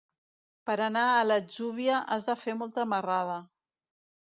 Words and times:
Per 0.69 0.77
anar 0.85 1.03
a 1.11 1.21
l'Atzúbia 1.29 2.03
has 2.17 2.29
de 2.33 2.39
fer 2.47 2.59
molta 2.65 2.91
marrada. 2.97 3.41